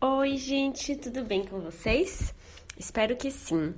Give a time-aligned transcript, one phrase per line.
[0.00, 2.32] Oi, gente, tudo bem com vocês?
[2.78, 3.74] Espero que sim.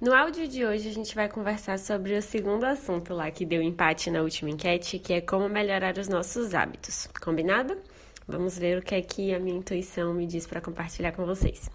[0.00, 3.60] No áudio de hoje a gente vai conversar sobre o segundo assunto lá que deu
[3.60, 7.08] empate na última enquete, que é como melhorar os nossos hábitos.
[7.20, 7.76] Combinado?
[8.24, 11.68] Vamos ver o que é que a minha intuição me diz para compartilhar com vocês.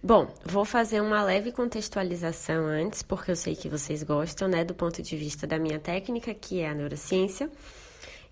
[0.00, 4.74] Bom, vou fazer uma leve contextualização antes, porque eu sei que vocês gostam, né, do
[4.74, 7.50] ponto de vista da minha técnica, que é a neurociência.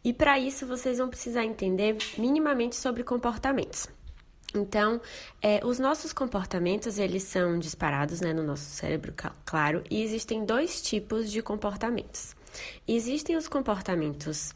[0.04, 3.97] E para isso vocês vão precisar entender minimamente sobre comportamentos.
[4.54, 5.00] Então,
[5.42, 9.12] é, os nossos comportamentos, eles são disparados né, no nosso cérebro,
[9.44, 12.34] claro, e existem dois tipos de comportamentos.
[12.86, 14.54] Existem os comportamentos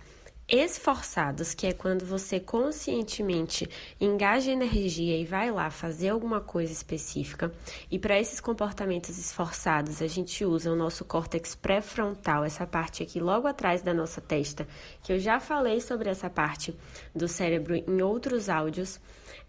[0.52, 3.66] esforçados, que é quando você conscientemente
[3.98, 7.50] engaja energia e vai lá fazer alguma coisa específica.
[7.90, 13.18] E para esses comportamentos esforçados, a gente usa o nosso córtex pré-frontal, essa parte aqui
[13.18, 14.68] logo atrás da nossa testa,
[15.02, 16.76] que eu já falei sobre essa parte
[17.14, 19.00] do cérebro em outros áudios,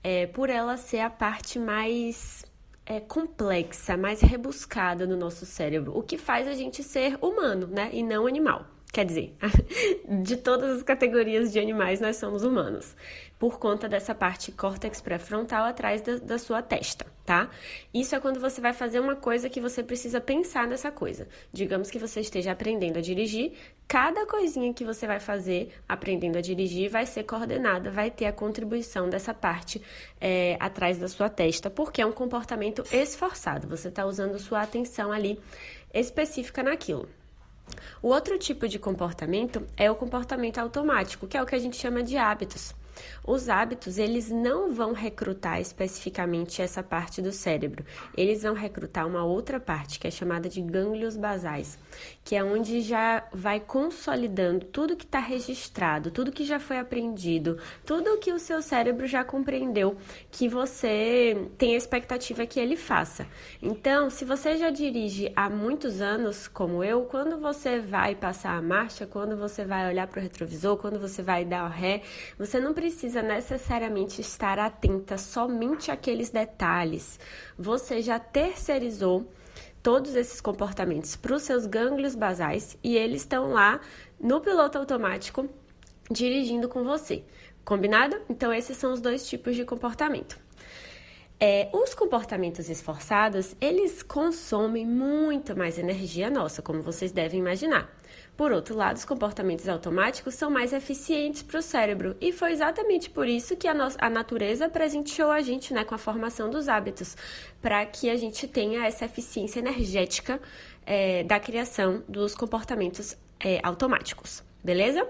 [0.02, 2.46] é, por ela ser a parte mais
[2.86, 7.90] é, complexa, mais rebuscada do nosso cérebro, o que faz a gente ser humano, né,
[7.92, 8.66] e não animal.
[8.94, 9.36] Quer dizer,
[10.22, 12.96] de todas as categorias de animais, nós somos humanos,
[13.40, 17.50] por conta dessa parte córtex pré-frontal atrás da, da, sua testa, tá?
[17.92, 21.28] Isso é quando você vai fazer uma coisa que você precisa pensar nessa coisa.
[21.52, 23.54] Digamos que você esteja aprendendo a dirigir,
[23.88, 28.32] cada coisinha que você vai fazer aprendendo a dirigir vai ser coordenada, vai ter a
[28.32, 29.82] contribuição dessa parte
[30.22, 35.12] é, atrás da sua testa, porque é um comportamento esforçado, você está usando sua atenção
[35.12, 35.40] ali
[35.92, 37.10] específica naquilo.
[38.02, 41.78] O outro tipo de comportamento é o comportamento automático, que é o que a gente
[41.78, 42.76] chama de hábitos.
[43.26, 47.84] Os hábitos, eles não vão recrutar especificamente essa parte do cérebro.
[48.16, 51.78] Eles vão recrutar uma outra parte, que é chamada de gânglios basais,
[52.24, 57.58] que é onde já vai consolidando tudo que está registrado, tudo que já foi aprendido,
[57.86, 59.98] tudo que o seu cérebro já compreendeu
[60.32, 63.26] que você tem a expectativa que ele faça.
[63.62, 68.62] Então, se você já dirige há muitos anos, como eu, quando você vai passar a
[68.62, 72.02] marcha, quando você vai olhar para o retrovisor, quando você vai dar o ré,
[72.38, 72.83] você não precisa
[73.22, 77.20] necessariamente estar atenta somente àqueles detalhes.
[77.58, 79.32] Você já terceirizou
[79.82, 83.82] todos esses comportamentos para os seus gânglios basais e eles estão lá
[84.20, 85.50] no piloto automático
[86.10, 87.24] dirigindo com você.
[87.66, 88.20] Combinado?
[88.30, 90.38] Então, esses são os dois tipos de comportamento.
[91.40, 97.94] É, os comportamentos esforçados, eles consomem muito mais energia nossa, como vocês devem imaginar.
[98.36, 103.10] Por outro lado, os comportamentos automáticos são mais eficientes para o cérebro, e foi exatamente
[103.10, 106.68] por isso que a, no a natureza presenteou a gente né, com a formação dos
[106.68, 107.16] hábitos,
[107.62, 110.42] para que a gente tenha essa eficiência energética
[110.86, 115.08] é, da criação dos comportamentos é, automáticos, beleza?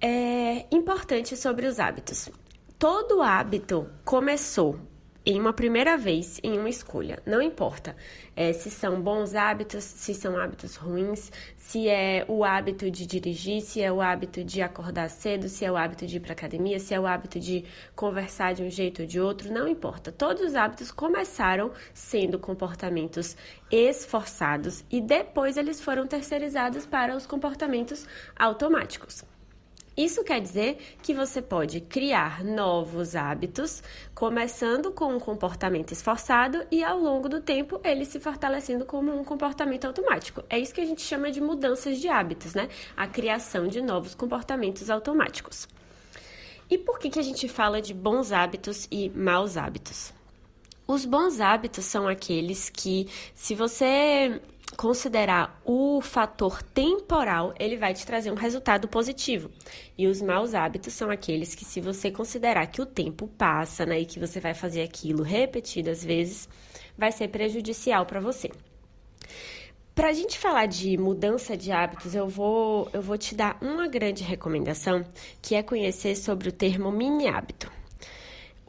[0.00, 2.30] É importante sobre os hábitos.
[2.78, 4.80] Todo hábito começou
[5.24, 7.22] em uma primeira vez em uma escolha.
[7.26, 7.96] Não importa
[8.34, 13.60] é, se são bons hábitos, se são hábitos ruins, se é o hábito de dirigir,
[13.60, 16.78] se é o hábito de acordar cedo, se é o hábito de ir para academia,
[16.78, 17.64] se é o hábito de
[17.94, 20.10] conversar de um jeito ou de outro, não importa.
[20.10, 23.36] Todos os hábitos começaram sendo comportamentos
[23.70, 29.24] esforçados e depois eles foram terceirizados para os comportamentos automáticos.
[29.96, 33.82] Isso quer dizer que você pode criar novos hábitos,
[34.14, 39.24] começando com um comportamento esforçado e ao longo do tempo ele se fortalecendo como um
[39.24, 40.42] comportamento automático.
[40.48, 42.68] É isso que a gente chama de mudanças de hábitos, né?
[42.96, 45.68] A criação de novos comportamentos automáticos.
[46.70, 50.12] E por que, que a gente fala de bons hábitos e maus hábitos?
[50.86, 54.40] Os bons hábitos são aqueles que, se você
[54.76, 59.50] considerar o fator temporal, ele vai te trazer um resultado positivo.
[59.96, 64.00] E os maus hábitos são aqueles que, se você considerar que o tempo passa, né,
[64.00, 66.48] e que você vai fazer aquilo repetidas vezes,
[66.96, 68.50] vai ser prejudicial para você.
[69.94, 73.86] Para a gente falar de mudança de hábitos, eu vou, eu vou te dar uma
[73.86, 75.04] grande recomendação,
[75.42, 77.79] que é conhecer sobre o termo mini hábito.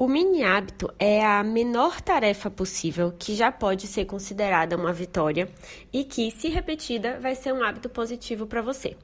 [0.01, 5.47] O mini hábito é a menor tarefa possível que já pode ser considerada uma vitória
[5.93, 8.97] e que, se repetida, vai ser um hábito positivo para você.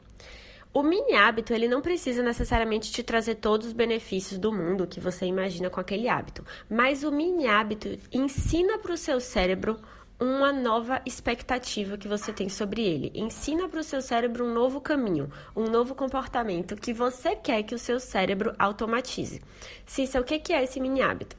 [0.74, 5.00] O mini hábito, ele não precisa necessariamente te trazer todos os benefícios do mundo que
[5.00, 9.80] você imagina com aquele hábito, mas o mini hábito ensina para o seu cérebro
[10.20, 13.12] uma nova expectativa que você tem sobre ele.
[13.14, 17.76] Ensina para o seu cérebro um novo caminho, um novo comportamento que você quer que
[17.76, 19.42] o seu cérebro automatize.
[19.86, 21.36] Cissa, o que é esse mini hábito?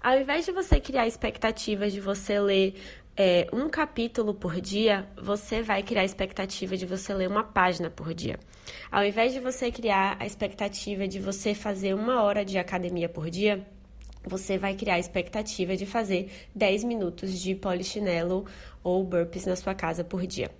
[0.00, 2.74] Ao invés de você criar expectativas de você ler
[3.16, 7.90] é, um capítulo por dia, você vai criar a expectativa de você ler uma página
[7.90, 8.38] por dia.
[8.90, 13.28] Ao invés de você criar a expectativa de você fazer uma hora de academia por
[13.28, 13.66] dia,
[14.24, 18.46] você vai criar a expectativa de fazer 10 minutos de polichinelo
[18.82, 20.50] ou burpees na sua casa por dia.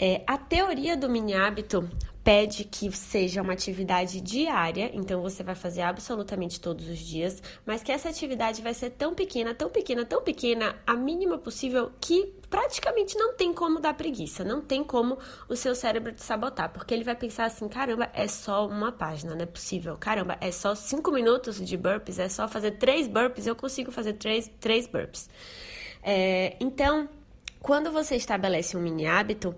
[0.00, 1.88] É, a teoria do mini hábito
[2.22, 7.82] pede que seja uma atividade diária, então você vai fazer absolutamente todos os dias, mas
[7.82, 12.26] que essa atividade vai ser tão pequena, tão pequena, tão pequena, a mínima possível, que
[12.50, 15.18] praticamente não tem como dar preguiça, não tem como
[15.48, 19.34] o seu cérebro te sabotar, porque ele vai pensar assim: caramba, é só uma página,
[19.34, 23.46] não é possível, caramba, é só cinco minutos de burpees, é só fazer três burpees,
[23.46, 25.30] eu consigo fazer três, três burpees.
[26.02, 27.08] É, então,
[27.58, 29.54] quando você estabelece um mini hábito,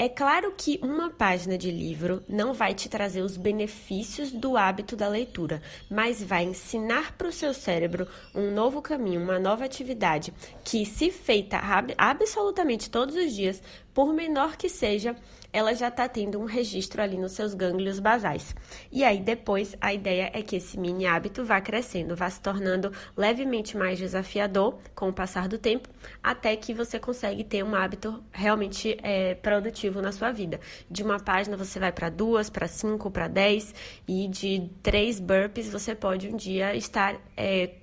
[0.00, 4.94] é claro que uma página de livro não vai te trazer os benefícios do hábito
[4.94, 5.60] da leitura,
[5.90, 11.10] mas vai ensinar para o seu cérebro um novo caminho, uma nova atividade que, se
[11.10, 11.60] feita
[11.98, 13.60] absolutamente todos os dias,
[13.94, 15.16] por menor que seja,
[15.52, 18.54] ela já está tendo um registro ali nos seus gânglios basais.
[18.92, 22.92] E aí depois a ideia é que esse mini hábito vá crescendo, vá se tornando
[23.16, 25.88] levemente mais desafiador com o passar do tempo,
[26.22, 30.60] até que você consegue ter um hábito realmente é, produtivo na sua vida.
[30.90, 33.74] De uma página você vai para duas, para cinco, para dez,
[34.06, 37.74] e de três burpees você pode um dia estar é,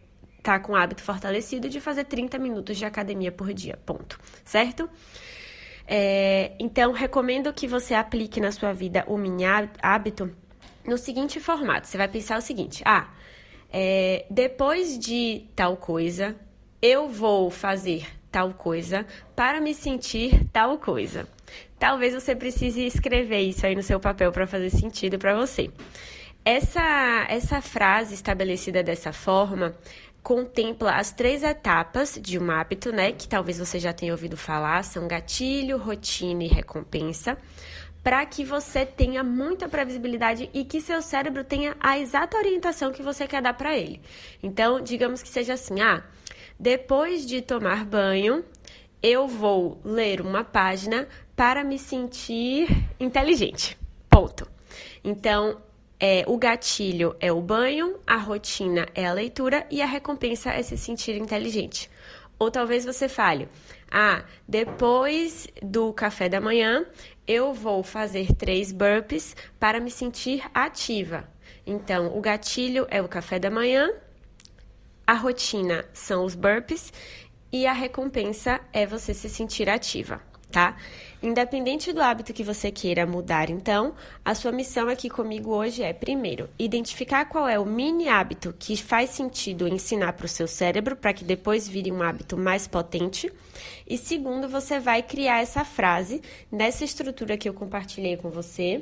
[0.43, 4.87] tá com o hábito fortalecido de fazer 30 minutos de academia por dia, ponto, certo?
[5.87, 9.43] É, então, recomendo que você aplique na sua vida o mini
[9.81, 10.31] hábito
[10.85, 13.09] no seguinte formato: você vai pensar o seguinte, ah,
[13.71, 16.35] é, depois de tal coisa,
[16.81, 19.05] eu vou fazer tal coisa
[19.35, 21.27] para me sentir tal coisa.
[21.77, 25.69] Talvez você precise escrever isso aí no seu papel para fazer sentido para você.
[26.43, 29.75] Essa, essa frase estabelecida dessa forma
[30.25, 33.11] contempla as três etapas de um hábito, né?
[33.11, 37.37] Que talvez você já tenha ouvido falar, são gatilho, rotina e recompensa,
[38.03, 43.03] para que você tenha muita previsibilidade e que seu cérebro tenha a exata orientação que
[43.03, 44.01] você quer dar para ele.
[44.41, 46.03] Então, digamos que seja assim: ah,
[46.59, 48.43] depois de tomar banho,
[49.03, 52.67] eu vou ler uma página para me sentir
[52.99, 53.77] inteligente.
[54.09, 54.49] Ponto.
[55.03, 55.61] Então,
[55.99, 60.61] é, o gatilho é o banho, a rotina é a leitura e a recompensa é
[60.61, 61.89] se sentir inteligente.
[62.37, 63.47] Ou talvez você fale:
[63.89, 66.85] ah, depois do café da manhã
[67.27, 71.27] eu vou fazer três burpees para me sentir ativa.
[71.65, 73.91] Então, o gatilho é o café da manhã,
[75.07, 76.93] a rotina são os burpees
[77.51, 80.21] e a recompensa é você se sentir ativa
[80.55, 80.77] tá?
[81.21, 83.93] Independente do hábito que você queira mudar, então,
[84.23, 88.77] a sua missão aqui comigo hoje é, primeiro, identificar qual é o mini hábito que
[88.77, 93.29] faz sentido ensinar para o seu cérebro para que depois vire um hábito mais potente.
[93.85, 98.81] E segundo, você vai criar essa frase nessa estrutura que eu compartilhei com você.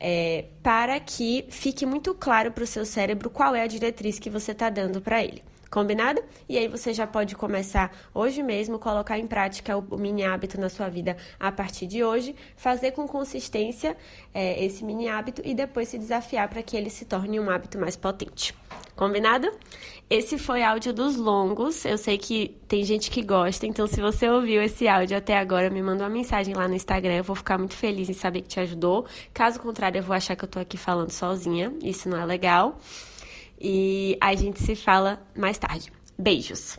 [0.00, 4.28] É, para que fique muito claro para o seu cérebro qual é a diretriz que
[4.28, 5.40] você está dando para ele.
[5.74, 6.22] Combinado?
[6.48, 10.68] E aí você já pode começar hoje mesmo, colocar em prática o, mini hábito na
[10.68, 13.96] sua vida a partir de hoje, fazer com consistência
[14.32, 17.76] é, esse mini hábito e depois se desafiar para que ele se torne um hábito
[17.76, 18.54] mais potente.
[18.94, 19.50] Combinado?
[20.08, 21.84] Esse foi áudio dos longos.
[21.84, 25.68] Eu sei que tem gente que gosta, então se você ouviu esse áudio até agora,
[25.70, 27.14] me manda uma mensagem lá no Instagram.
[27.14, 29.06] Eu vou ficar muito feliz em saber que te ajudou.
[29.32, 31.74] Caso contrário, eu vou achar que eu tô aqui falando sozinha.
[31.82, 32.78] Isso não é legal.
[33.60, 35.92] E a gente se fala mais tarde.
[36.18, 36.78] Beijos!